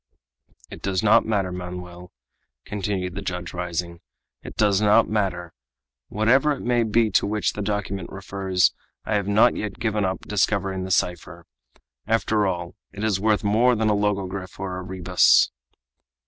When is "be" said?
6.81-7.11